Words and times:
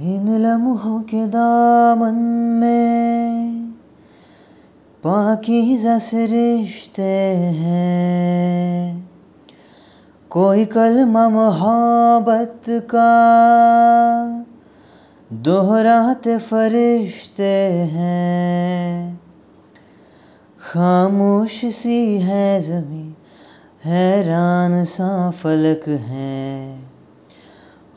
इन 0.00 0.36
लम्हों 0.38 1.00
के 1.02 1.26
दामन 1.26 2.14
में 2.60 3.70
पाकिज़ा 5.04 5.98
से 5.98 6.26
रिश्ते 6.26 7.02
हैं। 7.56 9.10
कोई 10.30 10.64
कलमा 10.64 11.28
मोहब्बत 11.28 12.62
का 12.68 13.12
दोहराते 15.32 16.38
फरिश्ते 16.38 17.72
हैं। 17.72 19.20
खामोश 20.72 21.64
सी 21.64 22.18
है 22.18 22.62
ज़मीं 22.62 23.12
हैरान 23.84 24.84
सा 24.84 25.30
फलक 25.30 25.88
है। 25.88 26.78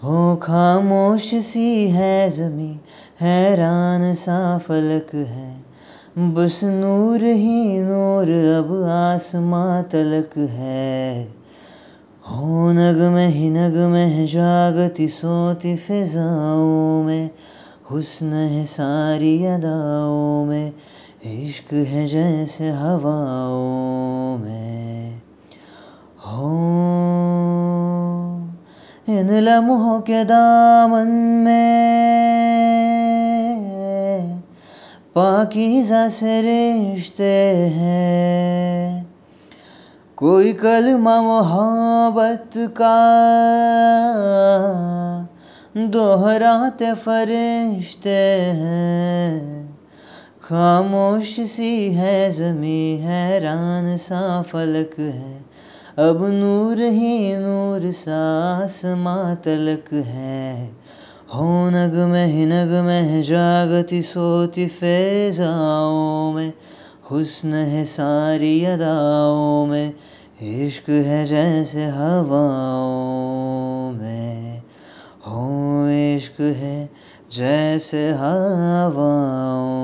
हो 0.04 0.36
खामोश 0.36 1.34
सी 1.34 1.90
है 1.90 2.32
ज़मीं 2.32 2.76
हैरान 3.22 4.14
सा 4.14 4.58
फलक 4.58 5.16
है। 5.16 5.66
बस 6.34 6.62
नूर 6.64 7.24
ही 7.24 7.80
नूर, 7.80 8.30
अब 8.30 8.84
आसमां 8.84 9.84
तलक 9.84 10.38
है। 10.38 11.24
हो 12.32 12.72
नगमे 12.72 13.28
ही 13.28 13.50
नगमे 13.50 14.28
जागती, 14.28 15.08
सोती 15.08 15.76
फिजाओं 15.76 17.04
में, 17.04 17.30
हुस्न 17.92 18.34
है 18.34 18.66
सारी 18.66 19.46
अदाओं 19.46 20.46
में, 20.46 20.74
इश्क 21.26 21.74
है 21.74 22.08
जैसे 22.08 22.70
हवाओं 22.70 24.38
में। 24.38 25.17
इन 29.10 29.40
लम्हों 29.40 30.02
के 30.02 30.24
दामन 30.24 31.08
में 31.46 31.68
पाकिज़ा 35.16 36.10
से 36.10 36.42
रिश्ते 36.42 37.34
हैं। 37.76 39.16
कोई 40.18 40.54
कलमा 40.54 41.22
मोहब्बत 41.22 42.52
का 42.82 42.98
दोहराते 45.88 46.94
फरिश्ते 46.94 48.20
हैं। 48.56 49.68
खामोश 50.44 51.40
सी 51.40 51.94
है, 51.94 52.32
ज़मी 52.32 52.98
हैरान 52.98 53.98
सा 53.98 54.42
फलक 54.42 55.00
है। 55.00 55.48
अब 56.00 56.24
नूर 56.24 56.80
ही 56.80 57.38
नूर 57.38 57.92
सा 57.92 58.66
आसमां 58.66 59.36
तलक 59.36 59.94
है। 59.94 60.72
हो 61.36 61.70
नगमे 61.70 62.26
ही 62.26 62.46
नगमे 62.46 62.94
है 62.94 63.24
जागती 63.24 64.02
सोती 64.02 64.68
फिजाओं 64.68 66.34
में, 66.34 66.54
हुस्न 67.12 67.54
है 67.54 67.86
सारी 67.86 68.66
अदाओं 68.66 69.66
में, 69.66 69.94
इश्क 70.42 70.90
है 70.90 71.26
जैसे 71.26 71.86
हवाओं 71.86 73.92
में। 73.92 74.64
हो 75.28 75.90
इश्क 75.90 76.42
है 76.42 76.90
जैसे 77.32 78.12
हवाओं 78.12 79.77